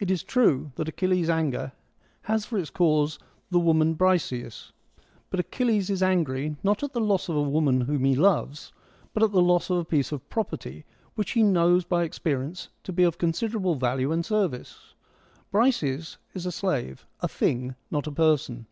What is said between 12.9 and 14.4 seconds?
be of considerable value and